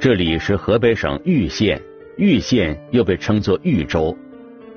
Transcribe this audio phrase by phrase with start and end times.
[0.00, 1.82] 这里是河北省玉县，
[2.16, 4.16] 玉县又被称作豫州，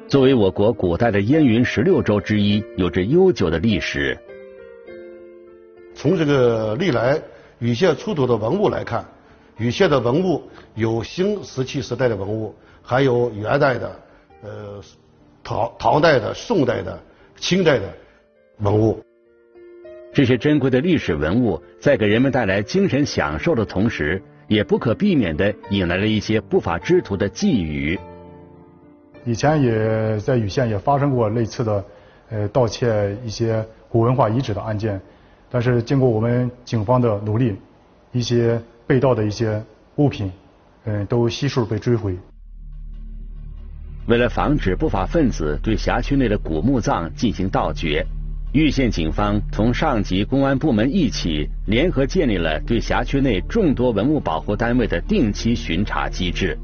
[0.05, 4.20] 作为我国古代的燕云十六州之一，有着悠久的历史。
[5.95, 7.22] 从这个历来
[7.59, 9.05] 禹县出土的文物来看，
[9.58, 10.44] 禹县的文物
[10.76, 14.00] 有新石器时代的文物，还有元代的、
[14.42, 14.84] 呃
[15.42, 17.02] 唐唐代的、宋代的、
[17.38, 17.86] 清代的
[18.58, 19.02] 文物。
[20.12, 24.22] 这些珍贵的历史文物在给人们带来精神享受的同时，
[24.54, 28.00] 也不可避免的引来了一些不法之徒的觊觎。
[29.26, 31.84] 以前也在禹县也发生过类似的
[32.30, 35.02] 呃盗窃一些古文化遗址的案件，
[35.50, 37.56] 但是经过我们警方的努力，
[38.12, 39.60] 一些被盗的一些
[39.95, 40.32] 物品，
[40.84, 42.16] 嗯，都悉数被追回。
[44.08, 48.06] 为了防止不法分子对辖区内的古墓葬进行盗掘。
[48.54, 56.56] 玉县警方同上级公安部门一起联合建立了对辖区内众多文物保护单位的定期巡查机制。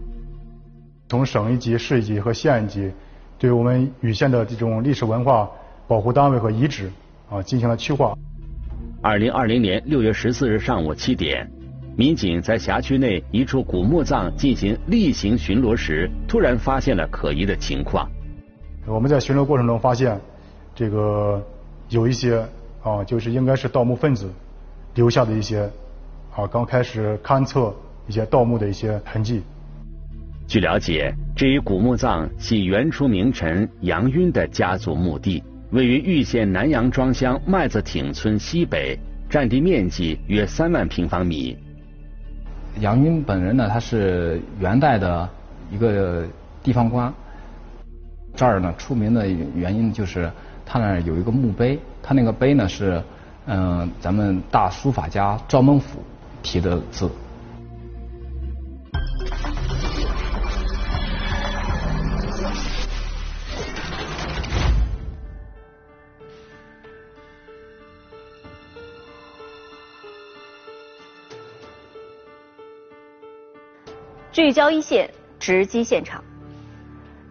[1.07, 2.91] 从省一级、市一级和县一级，
[3.39, 5.49] 对我们禹县的这种历史文化
[5.87, 6.91] 保护单位和遗址
[7.27, 8.15] 啊进行了区划。
[9.01, 11.49] 二零二零年六月十四日上午七点，
[11.97, 18.07] 民警在辖区内一处古墓葬进行例行巡逻时，突然发现了可疑的情况。
[18.85, 20.21] 我们在巡逻过程中发现，
[20.75, 21.43] 这个。
[21.89, 22.45] 有一些
[22.83, 24.29] 啊，就是应该是盗墓分子
[24.93, 25.67] 留下的一些
[26.35, 27.73] 啊，刚开始勘测
[28.07, 29.41] 一些盗墓的一些痕迹。
[30.47, 38.95] 据了解，这一古墓葬系元初名臣杨晕的家族墓地，位于玉县南阳庄乡麦子町村西北，
[39.27, 41.57] 占地面积约三万平方米。
[42.81, 45.27] 杨晕本人呢，他是元代的
[45.71, 46.23] 一个
[46.61, 47.11] 地方官，
[48.35, 50.31] 这儿呢出名的原因就是。
[50.71, 53.03] 他那儿有一个墓碑，他那个碑呢是，
[53.45, 56.03] 嗯，咱们大书法家赵孟俯
[56.41, 57.09] 题的字。
[74.31, 76.23] 聚焦一线，直击现场。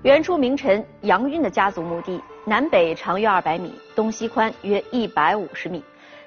[0.02, 2.20] 元初名臣杨晕的家族墓地。
[2.48, 5.84] 南北长约二百米，东西宽约一百五十米，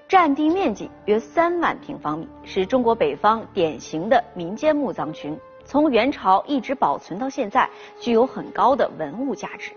[0.07, 5.35] 占地面积约三万平方米，是中国北方典型的民间墓葬群。
[5.65, 7.67] 从元朝一直保存到现在，
[7.99, 9.71] 具有很高的文物价值。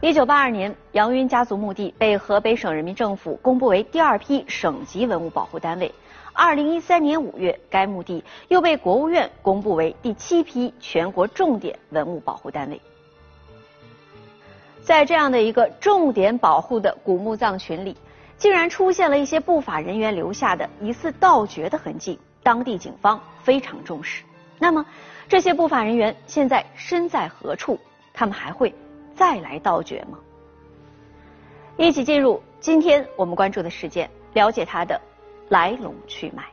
[0.00, 5.94] 一九八二年，杨云家族墓地被河北省人民政府公布为第二批省级文物保护单位。
[6.32, 12.80] 二零一三年五月，该墓地又被国务院公布为第七批全国重点文物保护单位。
[14.82, 17.96] 在这样的一个重点保护的古墓葬群里，
[18.36, 24.24] 竟然出现了一些不法人员留下的疑似盗掘的痕迹，当地警方非常重视。
[24.58, 24.84] 那么，
[25.28, 27.78] 这些不法人员现在身在何处？
[28.12, 28.74] 他们还会
[29.14, 30.18] 再来盗掘吗？
[31.76, 35.00] 一起进入今天我们关注的事件，了解它的
[35.48, 36.44] 来龙去脉。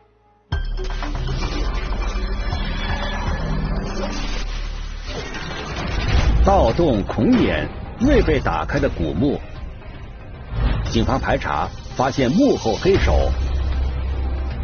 [6.45, 7.67] 盗洞孔眼。
[8.01, 9.39] 未被打开的古墓，
[10.91, 13.31] 警方排查发现幕后黑手。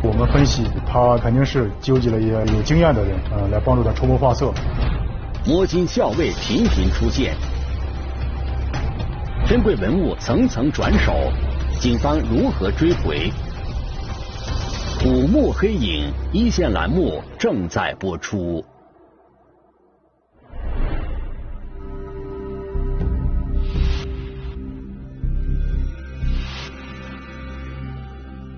[0.03, 4.53] 我们分析，他肯定是纠集了一些有经验的人，呃，来帮助他出谋划策。
[5.45, 7.35] 摸金校尉频频出现，
[9.47, 11.13] 珍贵文物层层转手，
[11.79, 13.31] 警方如何追回？
[15.01, 18.63] 古墓黑影一线栏目正在播出。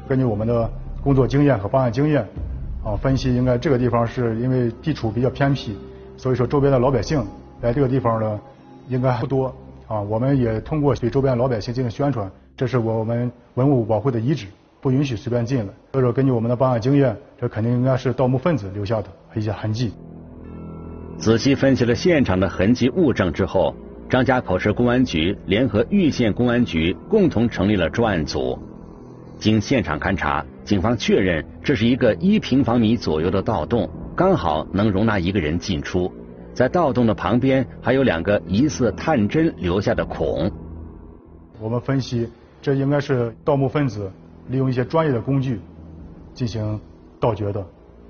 [0.08, 0.70] 根据我们的
[1.04, 2.26] 工作经验和办案经验，
[2.84, 5.76] 啊，分析应该这个地方是因为地处比较偏僻，
[6.18, 7.26] 所以说周边的老百姓
[7.62, 8.40] 来这个地方呢
[8.88, 9.54] 应该不多，
[9.88, 14.48] 啊，我们也通过对周边老百姓进行宣传，这是我们文物保护的遗址，
[14.82, 15.74] 不允许随便进来。
[15.94, 19.92] 所以说，根据我们的办案经验，这肯定应该是盗墓分子留下的一些痕迹。
[21.18, 23.74] 仔细分析了现场的痕迹物证之后，
[24.10, 28.60] 张家口市公安局联合玉县公安局共同成立了专案组。
[29.38, 36.12] 经现场勘查，警方确认这是一个一平方米左右的盗洞，刚好能容纳一个人进出。
[36.54, 40.50] 在盗洞的旁边还有两个疑似探针留下的孔。
[41.60, 42.30] 我们分析，
[42.62, 44.10] 这应该是盗墓分子
[44.48, 45.60] 利用一些专业的工具
[46.34, 46.80] 进行
[47.20, 47.60] 盗掘的，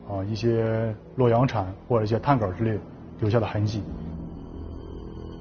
[0.07, 2.77] 啊，一些洛阳铲或者一些探杆之类
[3.19, 3.81] 留下的痕迹。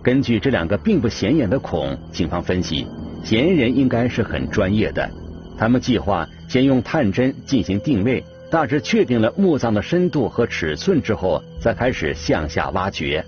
[0.03, 2.87] 根据这两个并不显眼的孔，警方分析，
[3.23, 5.11] 嫌疑人应该是很专业的。
[5.57, 13.25] 他们计划先用探针进行定位，大致确定了墓葬的深度和尺寸之后，再开始向下挖掘。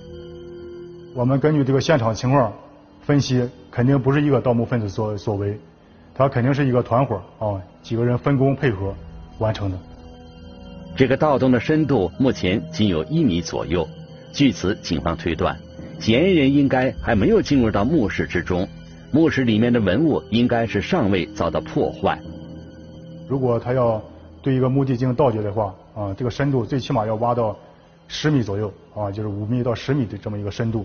[1.14, 2.52] 我们根据这个现场情况
[3.02, 5.58] 分析，肯定不是一个盗墓分子所所为，
[6.14, 8.94] 他肯定是一个团伙啊，几个人分工配合
[9.38, 9.78] 完成的。
[10.96, 13.86] 这个盗洞的深度目前仅有一米左右，
[14.32, 15.56] 据此，警方推断，
[15.98, 18.66] 嫌疑人应该还没有进入到墓室之中，
[19.16, 22.20] 墓室里面的文物应该是尚未遭到破坏。
[23.26, 24.02] 如果他要
[24.42, 27.56] 对一个墓地进行盗掘的话，啊，这个深度最起码要挖到
[28.08, 30.84] 十米左右，啊，就是五米到十米的这么一个深度。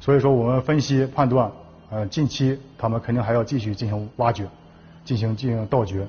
[0.00, 1.52] 所以说，我们分析判断，
[1.90, 4.46] 呃，近期他们肯定还要继续进行挖掘，
[5.04, 6.08] 进行进行盗掘。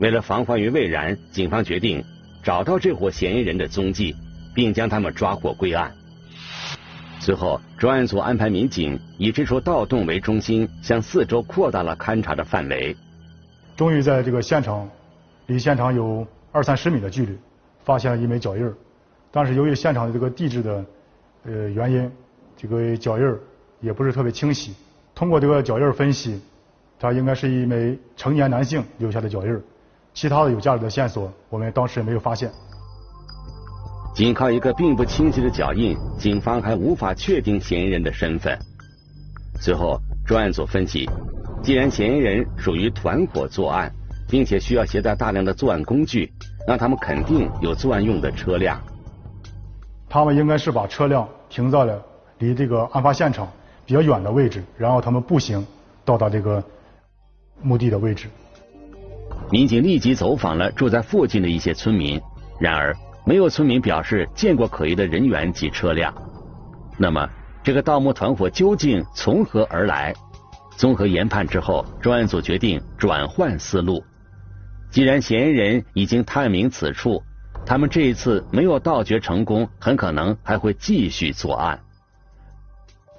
[0.00, 2.02] 为了防患于未然，警方决定
[2.42, 4.16] 找到这伙嫌疑人的踪迹，
[4.54, 5.92] 并将他们抓获归案。
[7.24, 12.96] 随后，专案组安排民警以这处盗洞为中心，向四周扩大了勘查的范围。
[13.76, 14.90] 终于在这个现场，
[15.46, 17.38] 离现场有二三十米的距离，
[17.84, 18.74] 发现了一枚脚印儿。
[19.30, 20.84] 但是由于现场的这个地质的
[21.44, 22.10] 呃原因，
[22.56, 23.38] 这个脚印儿
[23.80, 24.74] 也不是特别清晰。
[25.14, 26.42] 通过这个脚印儿分析，
[26.98, 29.62] 它应该是一枚成年男性留下的脚印儿。
[30.12, 32.50] 其他的有价值的线索，我们当时也没有发现。
[34.14, 38.58] 仅靠一个并不清晰的脚印，警方还无法确定嫌疑人的身份。
[39.58, 41.08] 随后，专案组分析。
[41.62, 43.90] 既然嫌疑人属于团伙作案，
[44.28, 46.30] 并且需要携带大量的作案工具，
[46.66, 48.78] 那他们肯定有作案用的车辆。
[50.08, 52.04] 他们应该是把车辆停在了
[52.38, 53.48] 离这个案发现场
[53.86, 55.64] 比较远的位置，然后他们步行
[56.04, 56.62] 到达这个
[57.62, 58.28] 墓地的位置。
[59.50, 62.20] 民警立即走访了住在附近的一些村民，
[62.58, 66.12] 然而没有村民表示见过可疑的人员及车辆。
[66.98, 67.28] 那么，
[67.62, 70.14] 这个盗墓团伙究竟从何而来？
[70.76, 74.02] 综合研判之后，专案组决定转换思路。
[74.90, 77.22] 既然嫌疑人已经探明此处，
[77.64, 81.78] 他们这一次没有盗掘成功，很可能还会继续作案。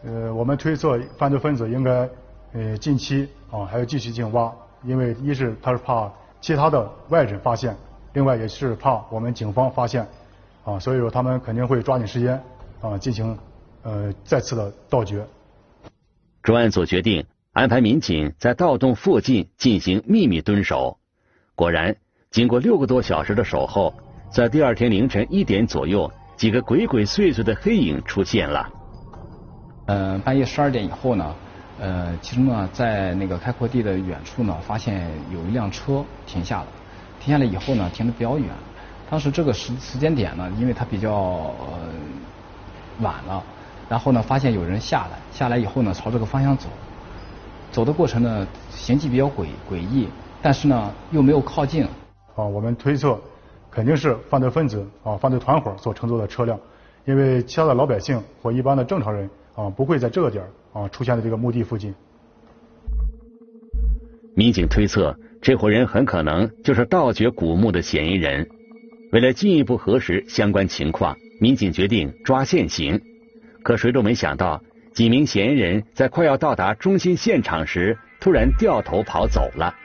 [0.04, 2.10] 呃，我们推测犯罪分子应该
[2.54, 4.52] 呃近期啊还要继续进挖，
[4.84, 6.12] 因为一是他是怕
[6.42, 7.76] 其他的外人发现，
[8.14, 10.08] 另外也是怕我们警方发现
[10.64, 12.42] 啊，所以说他们肯定会抓紧时间
[12.82, 13.38] 啊进行
[13.84, 15.26] 呃再次的盗掘。
[16.42, 17.26] 专案组决定。
[17.54, 20.98] 安排民警在盗洞附近进行秘密蹲守，
[21.54, 21.96] 果然，
[22.32, 23.94] 经过六个多小时的守候，
[24.32, 28.68] 在第二天凌晨一点左右，几个鬼鬼祟祟的黑影出现了。
[29.86, 31.36] 呃，半夜十二点以后呢，
[31.80, 36.68] 呃，其中呢，在那个开阔地的远处呢，发现有一辆车停下了，
[37.24, 38.50] 停下来以后呢，停的比较远。
[39.10, 41.80] 当时这个时时间点呢，因为它比较呃
[43.00, 43.42] 晚了，
[43.88, 46.68] 然后呢，发现有人下来，下来以后呢，朝这个方向走。
[47.72, 50.10] 走的过程呢，行迹比较诡诡异，
[50.42, 51.88] 但是呢又没有靠近。
[52.36, 53.18] 啊，我们推测
[53.72, 56.60] 肯定是犯罪分子啊，犯罪团伙所乘坐的车辆，
[57.06, 61.94] 因为其他的老百姓或一般的正常人啊不会在这个点啊出现在这个墓地附近。
[64.36, 68.48] 民警推测，这伙人很可能就是盗掘古墓的嫌疑人。
[69.12, 73.02] 为了进一步核实相关情况，民警决定抓现行。
[73.62, 74.62] 可谁都没想到。
[74.94, 79.76] 几名嫌疑人在快要到达中心现场时，突然掉头跑走了。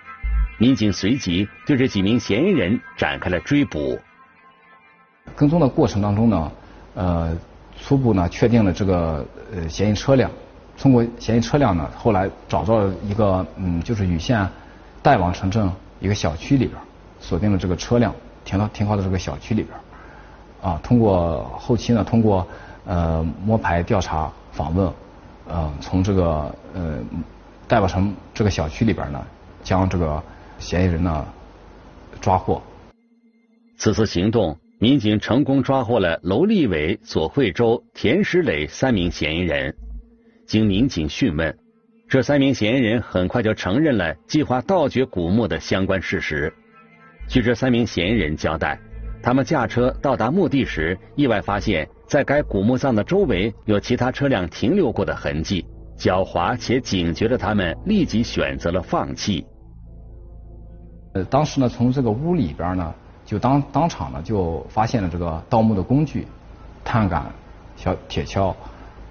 [0.58, 3.98] 民警随即对这几名嫌疑人展开了追捕。
[5.34, 6.52] 跟踪的过程当中呢，
[6.94, 7.36] 呃，
[7.80, 10.30] 初步呢确定了这个呃嫌疑车辆。
[10.78, 14.46] 通过嫌疑车辆呢，后来找到一个嗯，就是禹县
[15.02, 16.76] 代王城镇一个小区里边，
[17.20, 18.14] 锁定了这个车辆
[18.44, 19.74] 停到停靠的这个小区里边。
[20.60, 22.46] 啊，通过后期呢，通过
[22.84, 24.32] 呃摸排调查。
[24.50, 24.92] 访问，
[25.46, 26.98] 呃，从这个呃
[27.68, 29.24] 代表城这个小区里边呢，
[29.62, 30.20] 将这个
[30.58, 31.24] 嫌疑人呢
[32.20, 32.60] 抓获。
[33.76, 39.76] 此次行动，民警成功抓获了娄立伟、左惠州、田石磊三名嫌疑人。
[40.48, 41.56] 经民警讯问，
[42.08, 46.50] 这三名嫌疑人很快就承认了计划盗掘古墓的相关事实。
[47.28, 48.80] 据这三名嫌疑人交代，
[49.22, 51.86] 他们驾车到达墓地时，意外发现。
[52.06, 55.62] 在该古墓葬的周围有其他车辆停留过的痕迹，
[55.98, 59.46] 狡猾且警觉的他们立即选择了放弃。
[61.12, 62.94] 呃，当时呢，从这个屋里边呢，
[63.26, 66.26] 就当当场呢就发现了这个盗墓的工具，
[66.82, 67.30] 探杆、
[67.76, 68.54] 小铁锹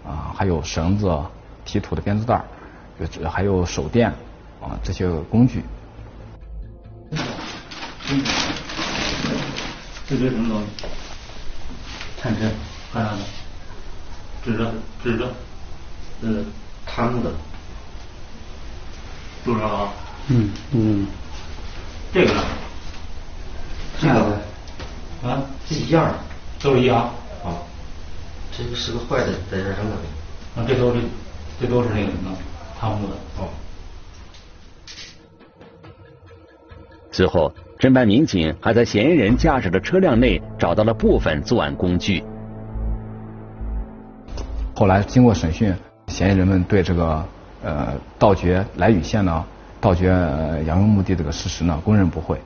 [0.04, 1.16] 啊，还有绳子、
[1.64, 2.44] 提土的编织袋，
[3.00, 4.10] 有还有手电
[4.62, 5.64] 啊这些工具。
[10.08, 10.68] 这是什么东西？
[12.22, 12.52] 探针。
[12.94, 13.24] 看样子，
[14.44, 14.74] 指着
[15.04, 15.28] 指着，
[16.22, 16.44] 呃，
[16.86, 17.32] 汤的，
[19.44, 19.94] 多少啊？
[20.30, 21.08] 嗯嗯。
[22.14, 22.42] 这个呢？
[24.00, 24.40] 这个
[25.30, 26.16] 啊，是一样的。
[26.64, 27.12] 都是一样。
[27.44, 27.60] 啊，
[28.58, 30.62] 这个是个坏的，在这儿扔着的。
[30.62, 31.02] 啊，这都是
[31.60, 32.32] 这都是那个什么
[32.80, 33.14] 贪污的。
[33.40, 33.50] 哦。
[37.12, 42.24] 随后，侦办民警还在嫌疑人驾驶的车辆内找到了部分作案工具。
[44.76, 45.74] 后来经过审讯，
[46.08, 47.26] 嫌疑人们对这个
[47.64, 49.44] 呃盗掘来禹县呢
[49.82, 50.08] 盗掘
[50.68, 52.40] 杨庸墓地这个事实呢供认不讳。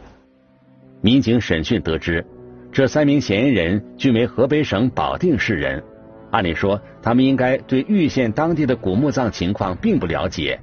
[1.01, 2.25] 民警审讯得知，
[2.71, 5.83] 这三名嫌疑人均为河北省保定市人，
[6.31, 10.59] 按理说他们应该对玉县当地的古墓葬情况并不了解。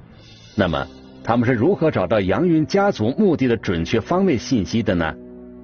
[0.55, 0.85] 那么，
[1.23, 5.13] 他们是如何找到杨云家族墓地的准确方位信息的呢？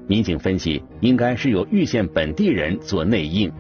[0.08, 3.52] 民警分析，应该是由玉县本地人做内应。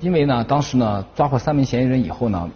[0.00, 2.50] 因为呢，当时呢抓获三名嫌疑人以后呢，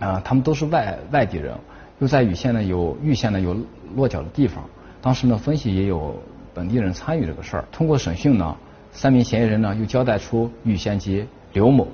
[0.00, 1.54] 啊，他们都是外外地人，
[2.00, 3.56] 又在禹县呢有玉县呢有
[3.94, 4.64] 落脚的地方。
[5.00, 6.20] 当时呢分析也有
[6.52, 7.64] 本地人参与这个事儿。
[7.70, 8.56] 通过审讯呢，
[8.90, 11.86] 三名嫌疑人呢又交代出玉县籍刘某，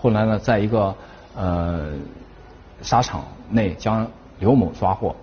[0.00, 0.94] 后来呢在一个
[1.34, 1.92] 呃
[2.82, 5.14] 沙场内将刘某抓获。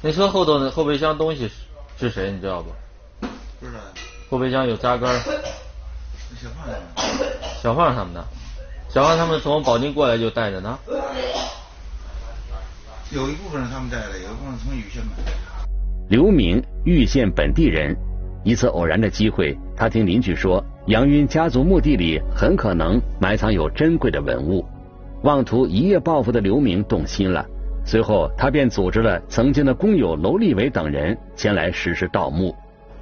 [0.00, 1.54] 那车后头的后备箱东西是
[1.98, 2.30] 是谁？
[2.32, 2.70] 你知道不？
[3.60, 3.78] 不知道。
[4.30, 5.08] 后备箱有扎根。
[6.40, 7.28] 小胖他们，
[7.60, 8.24] 小胖他们的，
[8.88, 10.78] 小胖他们从保定过来就带着呢。
[13.10, 15.32] 有一部分他们带的，有一部分从禹县买的。
[16.08, 17.94] 刘明，玉县本地人。
[18.42, 24.64] 一次偶然的机会，他听邻居说，杨云家族墓地里很可能埋藏有珍贵的文物。
[25.22, 27.46] 妄图一夜暴富的刘明动心了，
[27.84, 32.52] 随后他便组织了曾经的工友娄立伟等人前来实施盗墓。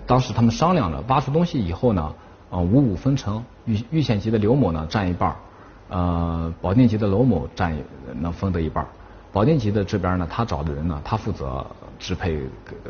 [0.06, 2.14] 当时他们商量了，挖出东西以后呢。
[2.50, 5.36] 啊，五五分成，玉玉县级的刘某呢占一半，
[5.88, 7.74] 呃，保定级的娄某占
[8.20, 8.86] 能分得一半。
[9.32, 11.66] 保定级的这边呢，他找的人呢，他负责
[11.98, 12.38] 支配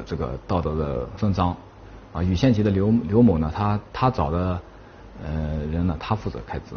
[0.05, 1.57] 这个道德的分赃。
[2.13, 4.61] 啊，禹县级的刘刘某呢，他他找的
[5.25, 6.75] 呃人呢，他负责开支。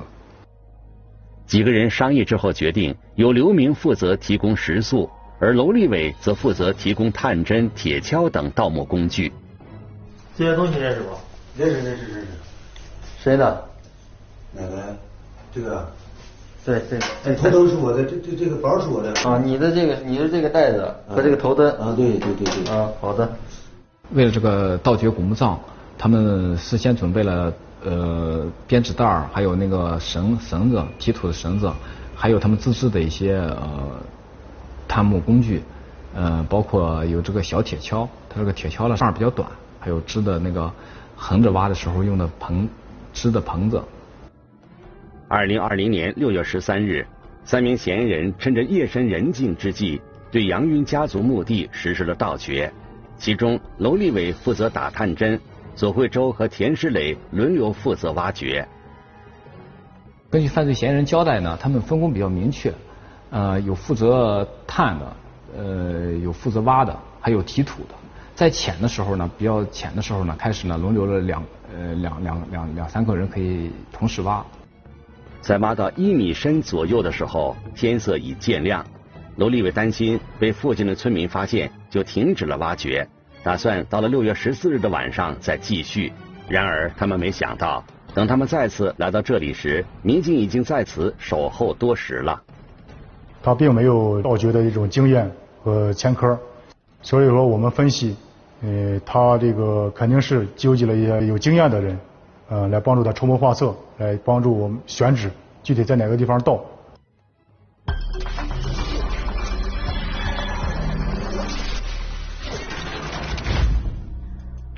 [1.46, 9.32] 几个人商议之后决定，由刘明负责提供食宿，而娄立伟则负责提供探针、铁锹等盗墓工具。
[10.38, 11.10] 这些东西认识不？
[11.62, 12.28] 认识，认识，认识。
[13.20, 13.66] 谁的？
[14.54, 14.98] 哪个？
[15.54, 15.88] 这个？
[16.64, 17.00] 对对。
[17.26, 19.12] 哎，头灯是我的，这这这个包是我的。
[19.28, 21.70] 啊，你的这个，你的这个袋子和这个头灯。
[21.78, 22.74] 啊，对对对对。
[22.74, 23.30] 啊，好的。
[24.14, 25.60] 为了这个盗掘古墓葬，
[25.98, 31.72] 他们事先准备了呃编织袋儿还有那个绳绳子、提土的绳子，
[32.16, 34.02] 还有他们自制的一些呃
[34.88, 35.62] 探墓工具，
[36.14, 39.48] 呃，包括有这个小铁锹，它这个铁锹呢把儿比较短，
[39.80, 40.72] 还有支的那个。
[41.24, 42.68] 横着挖的时候用的棚
[43.14, 43.80] 支的棚子。
[45.28, 47.06] 二零二零年六月十三日，
[47.44, 52.74] 三名嫌疑人趁着夜深人静之际，对杨云家族墓地实施了盗掘。
[53.20, 55.40] 其中，娄立伟负责打探针，
[55.76, 58.68] 左慧洲和田石磊轮流负责挖掘。
[60.30, 62.74] 根据犯罪嫌疑人交代呢，他们分工比较明确，
[63.30, 65.16] 呃，有负责探的，
[65.58, 67.96] 呃，有负责挖的，还有提土的。
[68.34, 71.44] 在浅的时候呢，比较浅的时候呢，开始呢轮流了两
[71.76, 74.46] 呃两两两两三个人可以同时挖。
[75.42, 78.86] 在挖到一米深左右的时候，天色已渐亮。
[79.38, 83.08] 娄立伟担心被附近的村民发现，就停止了挖掘，
[83.44, 86.14] 打算到了六月十四日的晚上再继续。
[86.48, 87.84] 然而他们没想到，
[88.14, 92.42] 等他们再次来到这里时，民警已经在此守候多时了。
[93.42, 95.32] 他并没有盗掘的一种经验
[95.64, 96.38] 和前科。
[97.02, 98.16] 所以说，我们分析，
[98.62, 102.00] 呃，他这个肯定是纠集了一些有经验的人，
[102.50, 105.32] 呃，来帮助他出谋划策，来帮助我们选址，
[105.64, 106.64] 具体在哪个地方盗。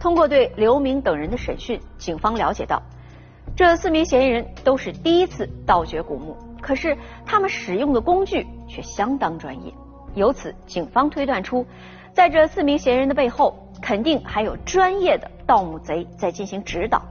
[0.03, 2.83] 通过对刘明等人的审讯，警方了解到，
[3.55, 9.73] 这四名嫌疑人都是第一次盗掘古墓，可是他们使用的工具却相当专业，
[10.13, 11.65] 由此警方推断出。
[12.11, 17.01] 在这四名嫌疑人的背后，肯定还有专业的盗墓贼在进行指导。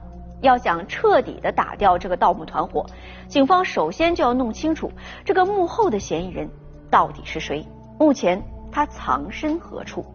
[0.41, 2.85] 要想彻底的打掉这个盗墓团伙，
[3.27, 4.91] 警方首先就要弄清楚
[5.25, 6.47] 这个幕后的嫌疑人
[6.91, 7.65] 到底是谁，
[7.97, 8.39] 目前
[8.71, 10.05] 他藏身何处。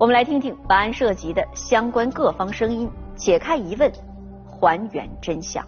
[0.00, 3.90] 我们来听听本案涉及的相关各方声音，解开疑问，
[4.46, 5.66] 还原真相。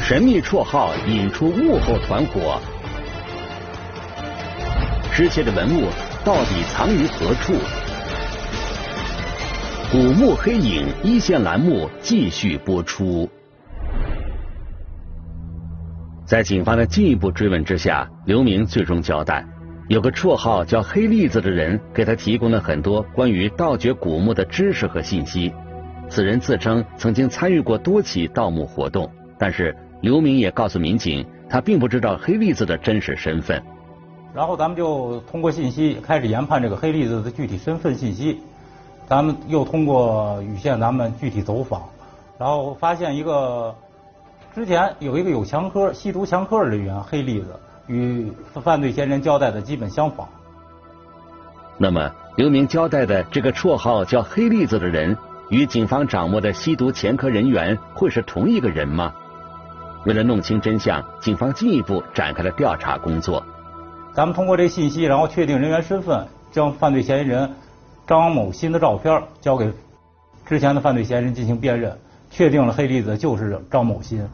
[0.00, 2.60] 神秘绰号引出幕后团伙，
[5.10, 5.88] 失窃的文物
[6.24, 7.52] 到底藏于何处？
[9.90, 13.28] 古墓黑影一线栏目继续播出。
[16.28, 19.42] 在警方的进一步追问之下，刘明最终交代，
[19.88, 25.50] 有个绰号叫“黑栗子”的人给他提供了很多关于盗掘古墓的知识和信息。
[26.10, 33.62] 此人自称曾经参与过多起盗墓活动，但是刘明也告诉民警，他并不知道黑栗子的真实身份。
[34.34, 38.38] 然后咱们就通过信息开始研判这个黑栗子的具体身份信息，
[39.06, 41.88] 咱们又通过禹县咱们具体走访，
[42.38, 43.74] 然后发现一个。
[44.58, 47.46] 之前有一个有前科、吸毒前科的人员黑栗子，
[47.86, 50.28] 与犯罪嫌疑人交代的基本相仿。
[51.76, 55.16] 那么，刘明交代的这个绰号叫“黑栗子”的人，
[55.48, 59.14] 与警方掌握的吸毒前科人员会是同一个人吗？
[60.04, 63.40] 为了弄清真相，警方进一步展开了调查工作。
[64.12, 67.48] 咱们通过这信息，然后确定人员身份，将犯罪嫌疑人
[68.08, 69.72] 张某新的照片交给
[70.44, 71.96] 之前的犯罪嫌疑人进行辨认，
[72.28, 74.28] 确定了黑栗子就是张某新。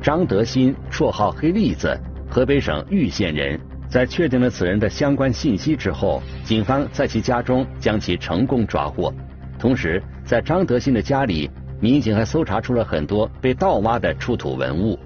[0.00, 1.98] 张德新，绰号黑栗子，
[2.30, 3.58] 河北省玉县人。
[3.88, 9.12] 在确定了此人的相关信息之后，警方在其家中将其成功抓获。
[9.58, 11.50] 同时，在张德新的家里，
[11.80, 14.98] 民警还搜查出了很多被盗挖的出土文物。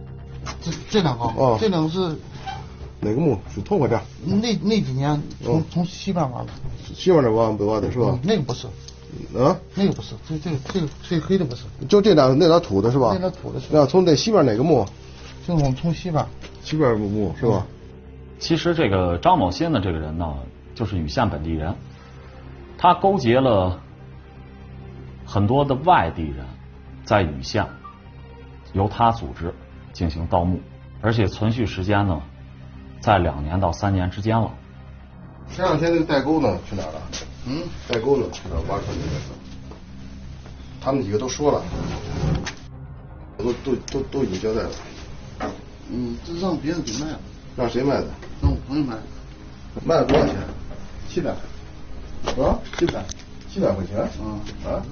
[0.61, 2.01] 这这两个，哦，这两个是
[3.01, 3.39] 哪个墓？
[3.55, 3.99] 是通过这？
[4.25, 6.49] 那那几年从从西边挖的。
[6.93, 8.19] 西边那挖挖的是吧？
[8.25, 8.67] 那个不是。
[9.39, 9.57] 啊？
[9.75, 11.65] 那个不是，这这个这个这黑的不是。
[11.89, 13.11] 就这俩那俩土的是吧？
[13.13, 13.67] 那俩土的是。
[13.71, 14.87] 那从那西边哪个墓？
[15.47, 16.25] 就我们从西边。
[16.63, 17.67] 西边墓是吧？
[18.39, 20.35] 其实这个张某新的这个人呢，
[20.75, 21.75] 就是禹县本地人，
[22.77, 23.79] 他勾结了
[25.25, 26.45] 很多的外地人，
[27.05, 27.67] 在禹县
[28.73, 29.55] 由他组织
[29.93, 30.61] 进行盗墓，
[31.01, 32.21] 而且存续时间呢，
[33.01, 34.51] 在两年到三年之间了。
[35.55, 37.03] 前两天那个代沟呢，去哪了？
[37.47, 38.27] 嗯，代沟呢？
[38.33, 39.03] 去哪挖出来的？
[40.81, 41.63] 他们几个都说了，
[43.37, 44.71] 都都都都已经交代了。
[45.91, 47.21] 嗯，这让别人给卖了。
[47.55, 48.07] 让谁卖的？
[48.41, 49.03] 让我朋友卖的。
[49.85, 50.37] 卖了多少钱？
[51.07, 51.31] 七百。
[52.43, 52.59] 啊？
[52.79, 53.05] 七百。
[53.51, 54.09] 七百块钱？
[54.23, 54.73] 嗯。
[54.73, 54.83] 啊？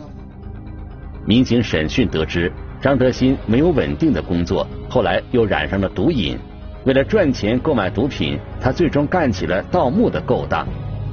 [1.27, 6.39] 民警审讯得知，张德新没有稳定的工作，后来又染上了毒瘾。
[6.85, 10.67] 为了赚钱购买毒品，他最终干起了盗墓的勾当。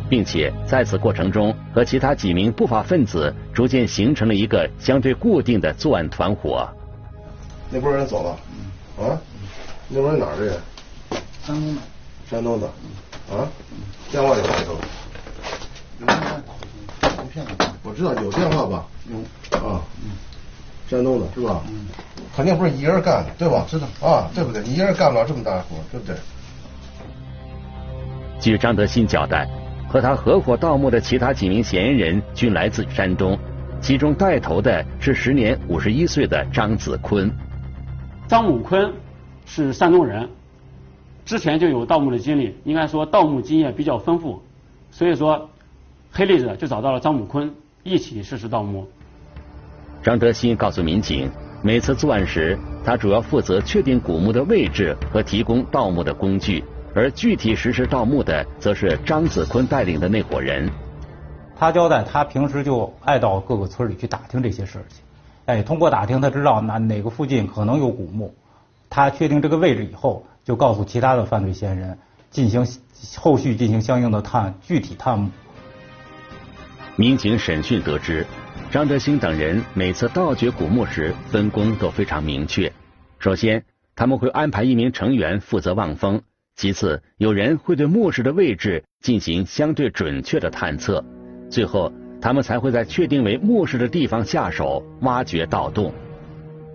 [0.09, 6.65] 并且在此过程中，和其他几名不法分子逐渐形成了一个相对固定的作案团伙。
[7.69, 8.29] 那波人走了，
[9.03, 9.19] 啊？
[9.89, 10.57] 那波人哪儿的人？
[11.43, 11.81] 山东的。
[12.29, 12.67] 山东的。
[13.29, 13.49] 啊？
[14.09, 14.79] 电话有没有？
[15.99, 16.45] 有电话打
[17.11, 18.85] 不通，我知道有电话吧？
[19.11, 19.57] 有。
[19.57, 19.81] 啊。
[20.89, 21.61] 山东的是吧？
[21.69, 21.87] 嗯。
[22.35, 23.65] 肯定不是一人干的，对吧？
[23.67, 23.87] 知道。
[24.01, 24.61] 啊，对不对？
[24.63, 26.15] 你一人干不了这么大活，对不对？
[28.39, 29.47] 据张德新交代。
[29.89, 33.39] 和他合伙盗墓的其他几名嫌疑人均来自山东，
[33.79, 37.31] 其中带头的是时年五十一岁的张子坤。
[38.27, 38.91] 张某坤
[39.45, 40.27] 是山东人，
[41.23, 44.41] 之前就有盗墓的经历，应该说盗墓经验比较丰富，
[44.91, 45.49] 所以说
[46.11, 48.85] 黑栗子就找到了张某坤一起实施盗墓。
[50.07, 51.29] 张德新告诉民警，
[51.61, 56.63] 每次作案时，他主要负责确定古墓的位置和提供盗墓的工具。
[56.95, 60.71] 而具体实施盗墓的，则是张子坤带领的那伙人。
[61.57, 65.03] 他交代，他平时就爱到各个村里去打听这些事情。
[65.43, 68.33] 哎，通过打听，他知道哪哪个附近可能有古墓。
[68.89, 71.97] 他确定这个位置以后，就告诉其他的犯罪嫌疑人
[72.31, 72.65] 进行
[73.17, 75.31] 后续进行相应的探具体探墓。
[76.99, 78.25] 民警审讯得知，
[78.71, 82.73] 张德兴等人每次盗掘古墓时分工都非常明确。
[83.19, 83.63] 首先，
[83.95, 86.19] 他们会安排一名成员负责望风。
[86.55, 91.05] 其次，有人会对墓室的位置进行相对准确的探测，
[91.51, 95.93] 最后他们才会在确定为墓室的地方下手挖掘盗洞。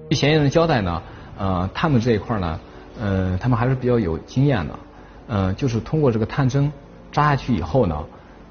[0.09, 1.03] 据嫌疑人交代呢，
[1.37, 2.61] 呃，他们这一块呢，
[3.01, 4.79] 呃，他们还是比较有经验的，
[5.27, 6.71] 呃，就是通过这个探针
[7.11, 8.05] 扎下去以后呢，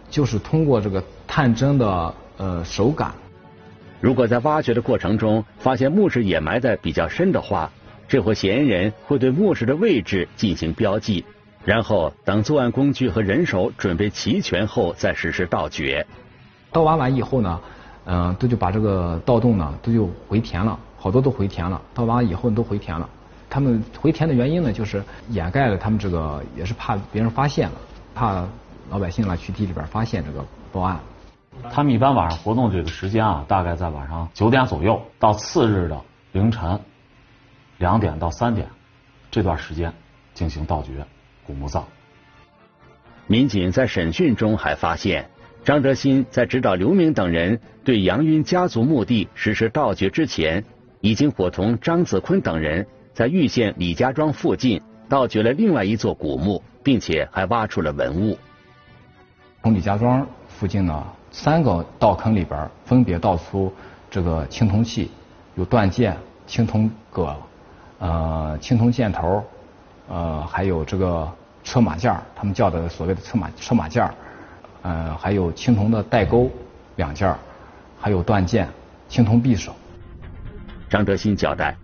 [0.09, 1.01] 就是通过这个
[1.33, 3.13] 探针的呃手感，
[4.01, 7.71] 如果在挖掘的过程中发现墓室掩埋的比较深的话。
[8.09, 11.23] 这伙嫌疑人会对墓室的位置进行标记，
[11.63, 16.05] 然后等作案工具和人手准备齐全后再实施盗掘。
[16.73, 17.61] 盗挖完以后呢，
[18.03, 21.81] 嗯，都就把这个盗洞呢都就回填了，好多都回填了。
[21.93, 23.09] 盗挖以后都回填了。
[23.49, 27.75] 他们回填的原因呢，就是掩盖了他们这个，也是怕别人发现了，
[28.13, 28.45] 怕
[28.89, 30.99] 老百姓来去地里边发现这个报案。
[31.71, 36.79] 他们一般晚上活动这个时间啊，大概在晚上九点左右到次日的凌晨。
[37.77, 38.67] 两点到三点
[39.31, 39.91] 这段时间
[40.33, 41.05] 进行盗掘
[41.47, 41.83] 古墓葬。
[43.25, 45.29] 民警在审讯中还发现，
[45.63, 50.63] 张德新在指导刘明等人对杨晕家族墓地实施盗掘之前，
[50.99, 58.37] 已经伙同张子坤等人在玉县李家庄附近盗掘了另外一座古墓，并且还挖出了文物。
[59.63, 63.73] 从李家庄附近呢，三个盗坑里边分别盗出
[64.09, 65.09] 这个青铜器，
[65.55, 66.15] 有断剑、
[66.45, 67.35] 青铜戈、
[67.99, 69.43] 呃青铜箭头，
[70.09, 71.31] 呃还有这个
[71.63, 74.09] 车马件他们叫的所谓的车马车马件
[74.81, 76.51] 呃还有青铜的带钩
[76.97, 77.33] 两件
[77.97, 78.67] 还有断剑、
[79.07, 79.73] 青铜匕首。
[80.89, 81.77] 张德新交代，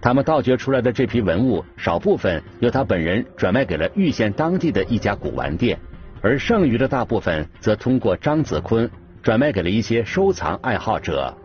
[0.00, 5.76] 他们盗掘出来的这批文物，少部分由他本人转卖给了玉县当地的一家古玩店，
[6.24, 8.90] 而剩余的大部分则通过张子坤
[9.22, 11.36] 转卖给了一些收藏爱好者。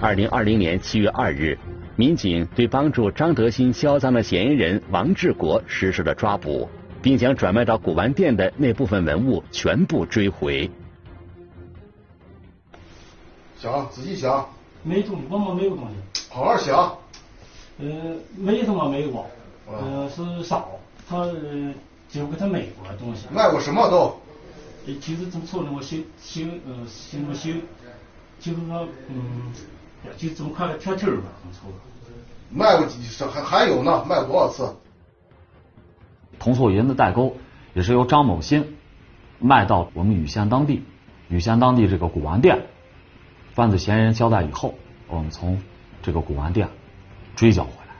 [0.00, 1.58] 二零二零年七月二日，
[1.96, 6.68] 民警对帮助张德新销赃的嫌疑人王志国实施了抓捕，
[7.02, 10.70] 并将转卖到古玩店的那部分文物全部追回。
[13.58, 14.46] 想，仔细想。
[14.84, 15.94] 没东西，我们没有东西。
[16.30, 16.96] 好好想。
[17.80, 19.26] 呃，没什么没有，
[19.66, 21.26] 呃是少，他
[22.16, 23.26] 就给他卖过东西。
[23.30, 24.16] 卖过什么都？
[24.86, 27.50] 就是这么从那个修修呃修那个修，
[28.38, 29.52] 就是说嗯，
[30.16, 31.68] 就这么块个条条吧，这么抽。
[32.50, 33.26] 卖过几次？
[33.26, 34.04] 还还有呢？
[34.08, 34.76] 卖过多少次？
[36.38, 37.36] 铜塑银的代沟
[37.74, 38.76] 也是由张某新
[39.40, 40.84] 卖到我们禹县当地，
[41.28, 42.66] 禹县当地这个古玩店。
[43.54, 44.74] 犯罪嫌疑人交代以后，
[45.08, 45.60] 我们从
[46.02, 46.68] 这个古玩店
[47.34, 47.94] 追缴回来。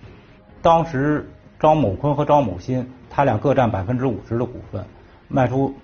[0.62, 1.29] 当时
[1.66, 4.87] 张某坤和张某新他俩各占百分之五十的股份，
[5.26, 5.74] 卖出，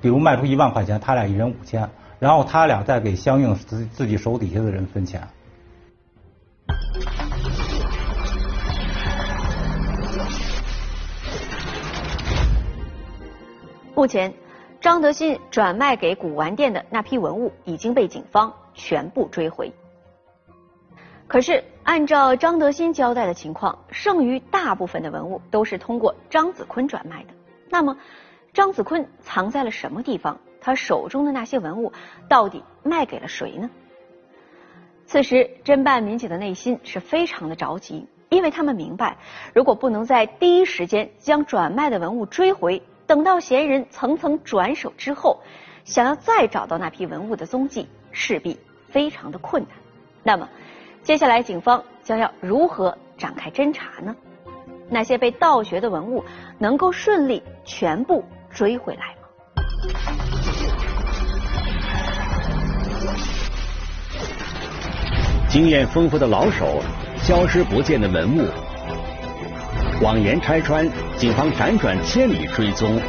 [0.00, 5.20] 比如卖出一万块钱，他俩一人五千，然后他俩再给相应自自己手底下的人分钱。
[13.96, 14.32] 目前，
[14.80, 18.52] 张德新转卖给古玩店的那批文物已经被警方。
[18.72, 19.72] 全部追回。
[21.30, 27.28] 可是，按照张德新交代的情况，剩余大部分的文物都是通过张子坤转卖的。
[27.68, 27.96] 那么，
[28.52, 30.40] 张子坤藏在了什么地方？
[30.60, 31.92] 他手中的那些文物
[32.28, 33.70] 到底卖给了谁呢？
[35.06, 39.16] 此时，侦办民警的内心是非常的着急，因为他们明白，
[39.54, 45.40] 如果不能在第一时间将转卖的文物追回，等到嫌疑人层层转手之后，
[45.84, 48.58] 想要再找到那批文物的踪迹，势必。
[48.88, 49.70] 非常的困难，
[50.24, 50.48] 那么
[51.10, 54.14] 接下来警方将要如何展开侦查呢？
[54.88, 56.24] 那些被盗掘的文物
[56.56, 59.26] 能够顺利全部追回来吗？
[65.48, 66.80] 经验丰富的老手，
[67.16, 68.46] 消失不见的文物，
[70.00, 73.00] 谎言拆穿，警方辗转千里追踪，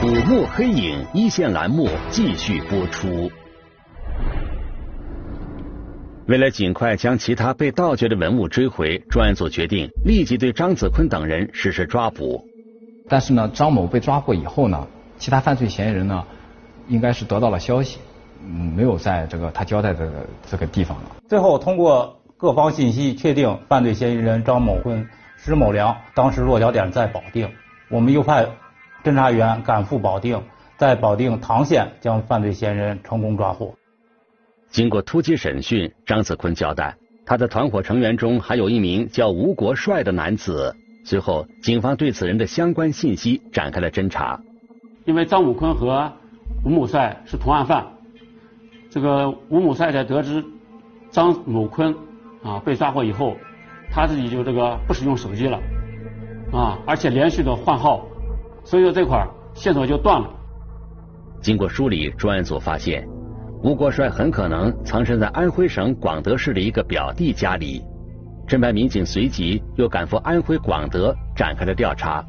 [0.00, 3.30] 古墓黑影一线栏目继续播出。
[6.26, 12.42] 为了尽快将其他被盗掘的文物追回，专案组决定立即对张子坤等人实施抓捕。
[13.10, 14.86] 但是呢，张某被抓获以后呢，
[15.18, 16.24] 其他犯罪嫌疑人呢，
[16.88, 17.98] 应该是得到了消息，
[18.40, 20.10] 嗯，没有在这个他交代的
[20.50, 21.16] 这个地方了。
[21.28, 25.06] 最后通过各方信息确定，犯罪嫌疑人张某坤、
[25.36, 27.50] 石某良当时落脚点在保定，
[27.90, 28.46] 我们又派
[29.04, 30.42] 侦查员赶赴保定，
[30.78, 33.74] 在保定唐县将犯罪嫌疑人成功抓获。
[34.74, 40.74] 经过突击审讯，张子坤交代，他的团伙成员中还有一名叫吴国帅的男子。
[41.04, 44.40] 随后，警方对此人的相关信息展开了侦查。
[45.04, 46.10] 因为张某坤和
[46.64, 47.86] 吴某帅是同案犯，
[48.90, 50.44] 这个吴某帅在得知
[51.08, 51.94] 张某坤
[52.42, 53.36] 啊被抓获以后，
[53.92, 55.56] 他自己就这个不使用手机了
[56.50, 58.04] 啊，而且连续的换号，
[58.64, 60.28] 所以说这块线索就断了。
[61.40, 63.08] 经过梳理，专案组发现。
[63.64, 67.82] 吴国帅很可能藏身在安徽省广德市的一个表弟家里，
[68.46, 72.22] 侦办民警随即又赶赴安徽广德展开了调查。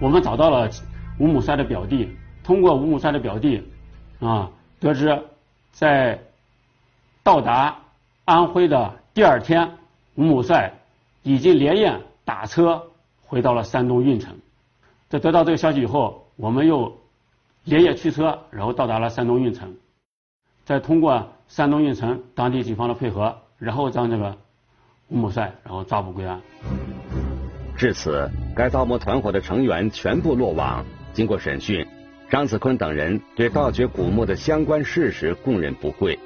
[0.00, 0.70] 我们找到了
[1.18, 2.08] 吴某帅的表弟，
[2.42, 3.62] 通过吴某帅的表弟
[4.20, 4.50] 啊，
[4.80, 5.22] 得知
[5.70, 6.18] 在
[7.22, 7.76] 到达
[8.24, 9.70] 安徽的第二天，
[10.14, 10.72] 吴某帅
[11.22, 12.82] 已经连夜打车
[13.26, 14.34] 回到了山东运城。
[15.10, 16.97] 在得到这个消息以后，我们又。
[17.68, 19.76] 连夜驱车，然后到达了山东运城，
[20.64, 24.34] 再通过山东运城当地警方的配合，然后将这个
[25.08, 26.40] 吴某帅然后抓捕归案。
[27.76, 28.26] 至此，
[28.56, 30.82] 该盗墓团伙的成员全部落网。
[31.12, 31.86] 经过审讯，
[32.30, 36.18] 张子坤等人对盗掘古墓的相关事实供认不讳。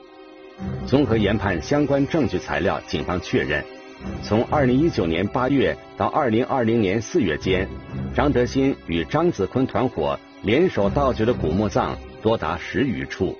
[0.86, 3.64] 综合研判相关证据材料，警方确认，
[4.22, 7.66] 从2019年8月到2020年4月间，
[8.14, 10.16] 张德新与张子坤团伙。
[10.42, 13.32] 联手盗掘的古墓葬多达十余处，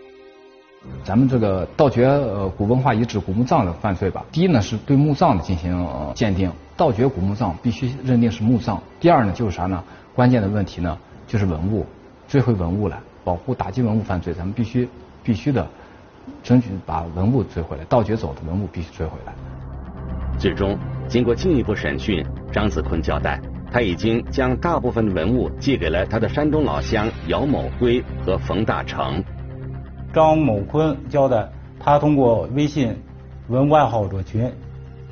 [1.05, 5.85] 咱们这个盗掘呃古文化遗址、古墓葬的犯罪吧，第一呢是对墓葬的进行
[6.15, 8.81] 鉴定，盗掘古墓葬必须认定是墓葬。
[9.01, 9.83] 第二呢就是啥呢？
[10.15, 11.85] 关键的问题呢就是文物，
[12.29, 14.89] 追回文物来，保护打击文物犯罪，咱们必须
[15.25, 15.67] 必须的
[16.45, 19.35] 争取把文物追回来，盗掘走的文物必须追回来。
[20.39, 23.41] 最终，经过进一步审讯，张子坤交代，
[23.73, 29.25] 他已经将大部分的文物寄给了他的山东老乡姚某辉和冯大成。
[30.13, 31.49] 张某坤交代，
[31.81, 32.95] 他通过微信
[33.49, 34.53] 文物爱好者群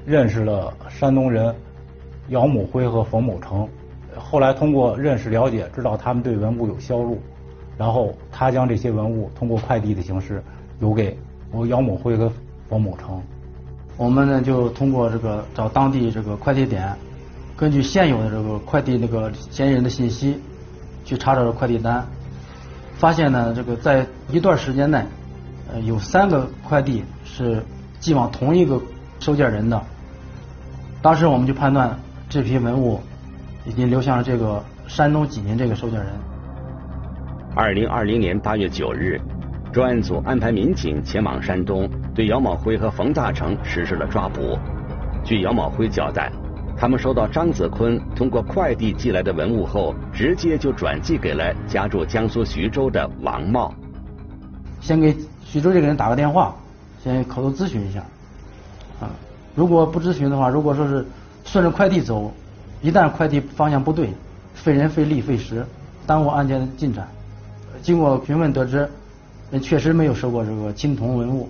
[0.05, 1.55] 认识了山东人
[2.29, 3.67] 姚某辉和冯某成，
[4.19, 7.19] 后来通过认识了解，知道他们对文物有销路，
[7.79, 10.45] 然后他将这些文物通过快递的形式
[10.81, 11.17] 邮给
[11.51, 12.31] 我姚某辉和
[12.69, 13.23] 冯某成。
[13.97, 16.95] 我们呢就通过这个找当地这个快递点，
[17.61, 20.41] 根据现有的这个快递那个嫌疑人的信息，
[21.05, 22.03] 去查找了快递单，
[22.95, 25.05] 发现呢这个在一段时间内，
[25.71, 27.63] 呃有三个快递是
[27.99, 28.81] 寄往同一个
[29.19, 29.79] 收件人的。
[31.03, 31.95] 当时我们就判断
[32.31, 32.99] 这批文物
[33.67, 36.09] 已经流向了这个山东济宁这个收件人。
[37.55, 39.21] 二零二零年八月九日。
[39.73, 44.59] 专案组安排民警前往山东，对姚某辉和冯大成实施了抓捕。
[45.23, 46.29] 据姚某辉交代，
[46.81, 53.75] 他们收到张子坤通过快递寄来的文物后，直接就转寄给了家住江苏徐州的王茂。
[54.81, 55.15] 先给
[55.45, 56.57] 徐州这个人打个电话，
[57.05, 58.01] 先口头咨询一下。
[58.99, 59.11] 啊，
[59.55, 61.05] 如果不咨询的话，如果说是
[61.45, 62.33] 顺着快递走，
[62.81, 64.15] 一旦快递方向不对，
[64.55, 65.67] 费人费力费时，
[66.07, 67.07] 耽误案件的进展。
[67.83, 68.89] 经过询问得知。
[69.51, 71.49] 那确实没有收过这个青铜文物，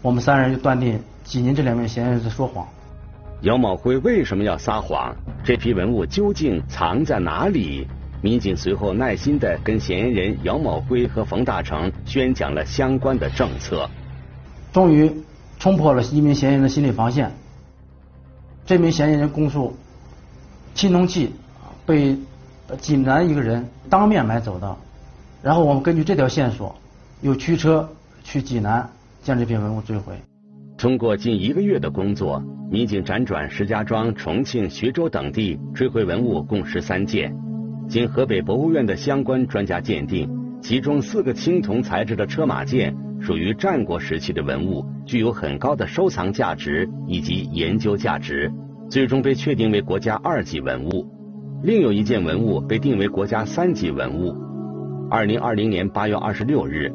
[0.00, 2.66] 我们三人就断定济宁这两名嫌疑人在说谎。
[3.42, 5.14] 姚某辉为什么要撒谎？
[5.44, 7.86] 这批文物究竟藏在哪里？
[8.22, 13.88] 民警随后耐心的跟嫌疑人姚某辉和冯大成宣讲了相关的政策。
[14.72, 15.12] 终于
[15.58, 17.32] 冲破了一名嫌疑人的心理防线。
[18.64, 19.76] 这名嫌疑人供述，
[20.74, 21.34] 青铜器
[21.84, 22.16] 被
[22.80, 24.76] 济南一个人当面买走的。
[25.42, 26.74] 然后我们根据这条线索。
[27.22, 27.88] 又驱车
[28.22, 28.90] 去济南
[29.22, 30.20] 将这批文物追回。
[30.78, 37.34] 通过近一个月的工作，民警辗转石家庄、重庆、徐州等地，追回文物共十三件。
[37.88, 40.28] 经河北博物院的相关专家鉴定，
[40.60, 48.52] 其中四个青铜材质的车马件属于战国时期的文物，具有很高的收藏价值以及研究价值，
[48.90, 51.06] 最终被确定为国家二级文物。
[51.62, 54.36] 另有一件文物被定为国家三级文物。
[55.10, 56.92] 二零二零年八月二十六日。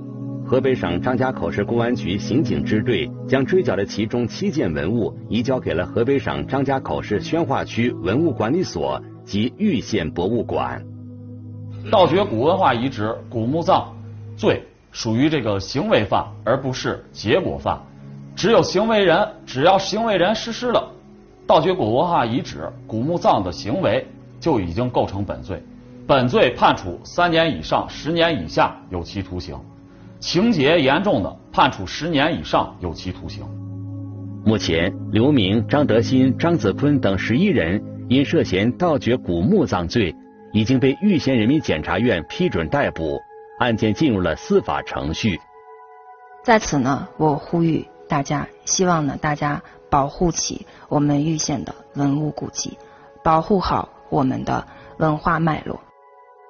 [0.51, 10.83] 河北省张家口市公安局刑警支队将追缴的其中七件文物移交给了河北省张家口市宣化区文物管理所及玉县博物馆。
[11.89, 13.95] 盗掘古文化遗址、古墓葬
[14.35, 14.61] 罪
[14.91, 17.81] 属于这个行为犯，而不是结果犯。
[18.35, 20.85] 只有行为人，只要行为人实施了
[21.47, 24.05] 盗掘古文化遗址、古墓葬的行为，
[24.37, 25.63] 就已经构成本罪。
[26.05, 29.57] 本罪判处三年以上十年以下有期徒刑。
[30.21, 33.43] 情节严重的，判处十年以上有期徒刑。
[34.45, 40.15] 目前，刘明、张德新、张子坤等十一人因涉嫌盗掘古墓葬罪，
[40.53, 43.19] 已经被玉县人民检察院批准逮捕，
[43.57, 45.39] 案件进入了司法程序。
[46.43, 52.77] 在此呢，我呼吁大家，希望呢大家保护起我们玉县的文物古迹，
[53.23, 55.81] 保护好我们的文化脉络。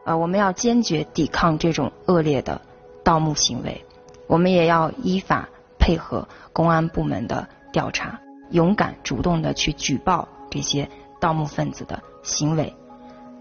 [0.04, 2.60] 呃，我们要坚决抵抗这种恶劣的。
[3.04, 3.84] 盗墓行为，
[4.28, 8.20] 我们也要依法配合公安部门的调查，
[8.52, 12.74] 勇敢主动的去举报这些盗墓分子的行为。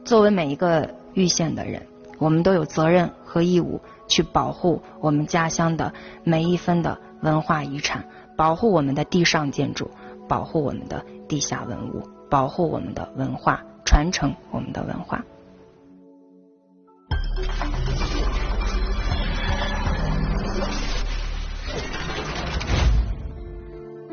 [0.05, 1.87] 作为每一个玉县的人，
[2.19, 5.93] 我们都有责任和义务去保护我们家乡的
[6.25, 8.05] 每一分的文化遗产，
[8.37, 9.91] 保护我们的地上建筑，
[10.27, 15.23] 保护我们的地下文物，保护我们的文化，传承我们的文化。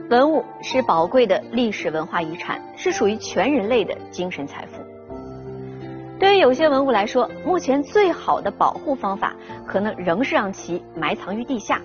[0.09, 4.81] 文物是宝贵的历史文化遗产，是属于全人类的精神财富。
[6.17, 9.35] 对于有些文物来说，目前最好的保护方法，
[9.67, 11.81] 可能仍是让其埋藏于地下，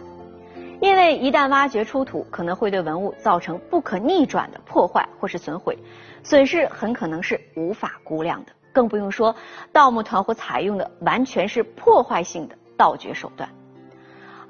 [0.81, 5.77] 因为一旦挖掘出土，可能会对文物造成不可逆转的破坏或是损毁，
[6.23, 8.53] 损失很可能是无法估量的。
[8.73, 9.35] 更不用说
[9.73, 13.51] 盗墓团伙采用的完全是破坏性的盗掘手段。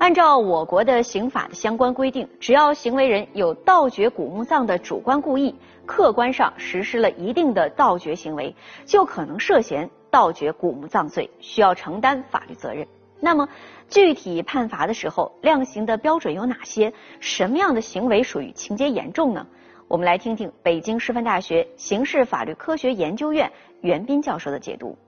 [0.03, 5.55] 按照我国的刑法的相关规定，只要行为人有盗掘古墓葬的主观故意，
[5.87, 8.53] 客观上实施了一定的盗掘行为，
[8.85, 12.85] 就可能涉嫌盗掘古墓葬罪，需要承担法律责任。
[13.21, 13.49] 那么，
[13.89, 16.93] 具体判罚的时候，量刑的标准有哪些？
[17.21, 19.47] 什么样的行为属于情节严重呢？
[19.87, 23.49] 我们来听听北京师范大学刑事法律科学研究院
[23.83, 24.99] 袁斌教授的解读。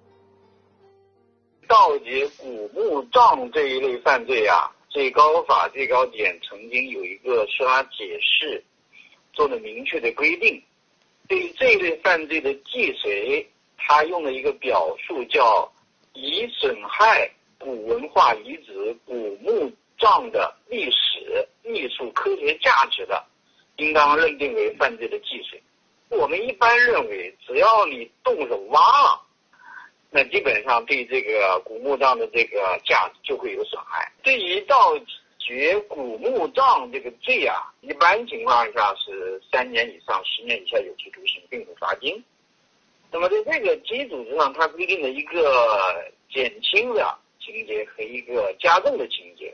[1.67, 8.63] 盗掘古墓葬这一类犯罪啊，最高法最高检曾经有一个司法解释，
[9.33, 10.63] 做了明确的规定。
[11.27, 13.45] 对于这一类犯罪的既遂，
[13.77, 15.69] 他用了一个表述叫
[16.15, 17.29] “以损害
[17.59, 23.21] 古文化遗址、古墓葬的历史、艺术、科学价值的”，
[23.79, 25.61] 应当认定为犯罪的既遂。
[26.09, 29.21] 我们一般认为，只要你动手挖了。
[30.17, 34.13] 那基本上对这个古墓葬的这个价值就会有损害。
[34.23, 34.97] 对于盗
[35.41, 42.23] 掘古墓葬这个罪啊，一般情况下是三年以上十年以下有期徒刑，并处罚金。
[43.11, 49.53] 那么在这个基础之上，它规定了一个减轻的情节和一个加重的情节。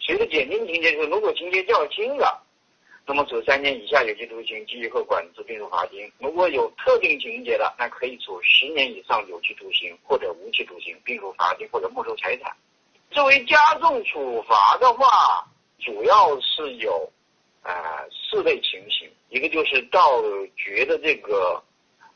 [0.00, 2.42] 随着减轻情节，就是如果情节较轻的。
[3.08, 6.10] 那么处三年以下有期徒刑、拘役或管制，并处罚金。
[6.18, 12.52] 如果有特定情节的，那可以处十年以上有期徒刑或者无期徒刑，并处罚金或者没收财产。
[13.12, 15.46] 作为加重处罚的话，
[15.78, 17.08] 主要是有
[17.62, 17.72] 呃
[18.10, 20.20] 四类情形，一个就是盗
[20.56, 21.62] 掘的这个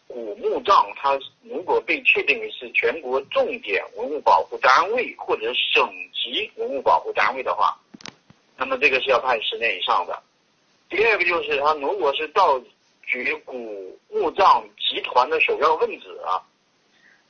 [0.08, 7.78] 古墓葬，它如果被确定为是全国重点文物保护单位或者省级文物保护单位的话，
[8.56, 10.20] 那么这个是要判十年以上的。
[10.90, 12.60] 第二个就是他如果是盗
[13.06, 16.42] 掘古墓葬集团的首要分子啊，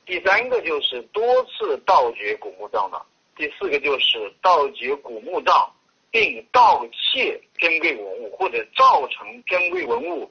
[0.05, 2.99] 第三个就是多次盗掘古墓葬的，
[3.35, 5.71] 第四个就是盗掘古墓葬
[6.09, 10.29] 并盗窃珍贵文物或者造成珍贵文物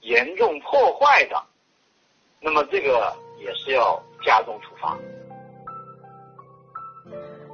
[0.00, 1.40] 严重破坏的，
[2.40, 4.98] 那么这个也是要加重处罚。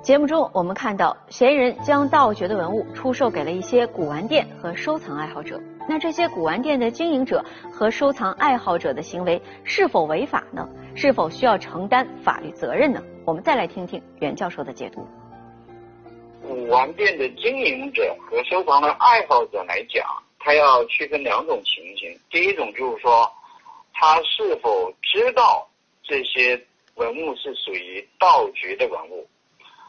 [0.02, 5.60] 节目中，我们看到嫌疑人将盗掘的文物出售给了一些古玩店和收藏爱好者。
[5.88, 10.66] 那这些古玩店的经营者和收藏爱好者的行为是否违法呢？
[10.94, 13.02] 是否需要承担法律责任呢？
[13.24, 15.06] 我们再来听听袁教授的解读。
[16.42, 20.06] 古玩店的经营者和收藏的爱好者来讲，
[20.38, 22.18] 他要区分两种情形。
[22.30, 23.30] 第一种就是说，
[23.92, 25.68] 他是否知道
[26.02, 26.58] 这些
[26.94, 29.26] 文物是属于盗掘的文物。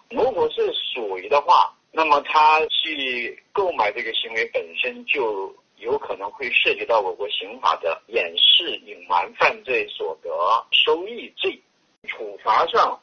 [0.09, 10.29] 如果是属于的话，那么他去购买这个行为本身就有可能会涉及到我国刑法的掩饰、隐瞒犯罪所得
[10.71, 11.59] 收益罪。
[12.07, 12.97] 处罚上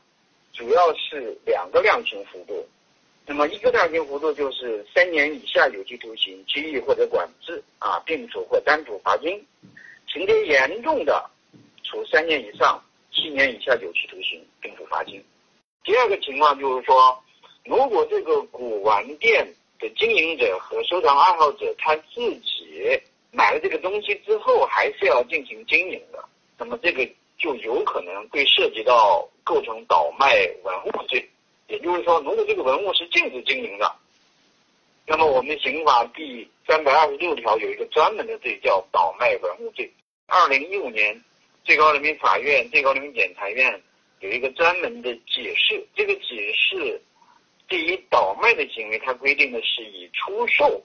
[0.55, 2.67] 主要是两个量刑幅度，
[3.27, 9.39] 那么一个量刑幅度就是三年以下有期徒刑、拘役或者管制啊，并处或单处罚金；
[10.09, 11.31] 情节严重的，
[11.85, 15.23] 处三年以上七年以下有期徒刑，并处罚金。
[15.87, 17.23] 第二个情况就是说，
[17.65, 19.47] 如果这个古玩店
[19.79, 31.25] 的经营者和收藏爱好者他自己买了这个东西之后，还是要进行经营的，那么这个就有可能会涉及到构成倒卖文物罪。
[31.69, 33.95] 也就是说，如果这个文物是禁止经营的，
[35.07, 39.89] 那么我们刑法第三百二十六条有一个专门的罪叫倒卖文物罪。
[40.27, 41.23] 二零一五年，
[41.63, 43.81] 最高人民法院、最高人民检察院。
[44.21, 47.01] 有一个专门的解释，这个解释
[47.69, 50.83] 对于倒卖的行为，它规定的是以出售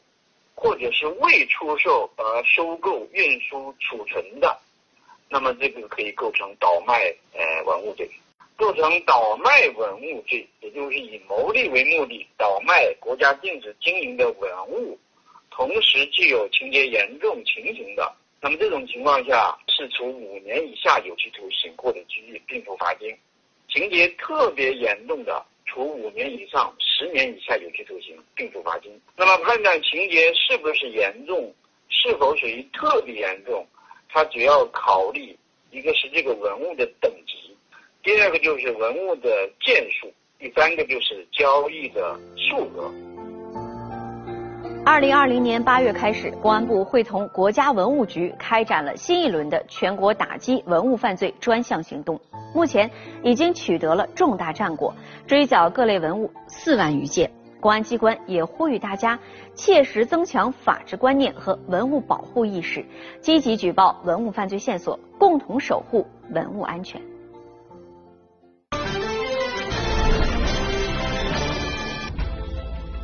[0.54, 4.60] 或者是未出售而收购、运输、储存的，
[5.30, 8.10] 那么这个可以构成倒卖呃文物罪，
[8.58, 15.00] 构成倒卖文物罪，也就是以牟利为目的倒卖国家禁止经营的文物，
[15.50, 18.14] 同时具有情节严重情形的。
[18.44, 23.16] 那么这种情况下是处五年以下有期徒刑或者拘役，并处罚金；
[23.74, 28.92] 情节特别严重的，处五年以上十年以下有期徒刑，并处罚金。
[29.16, 31.54] 那么判断情节是不是严重，
[31.88, 33.66] 是否属于特别严重，
[34.10, 35.34] 它主要考虑
[35.72, 37.56] 一个是这个文物的等级，
[38.04, 42.92] 第二个就是文物的件数，第三个就是交易的数额。
[44.84, 52.20] 二零二零年八月开始，公安部会同国家文物局开展了新一轮的全国打击文物犯罪专项行动，
[52.54, 52.90] 目前
[53.24, 54.94] 已经取得了重大战果，
[55.28, 57.32] 追缴各类文物四万余件。
[57.60, 59.20] 公安机关也呼吁大家
[59.54, 62.84] 切实增强法治观念和文物保护意识，
[63.22, 67.00] 积极举报文物犯罪线索，共同守护文物安全。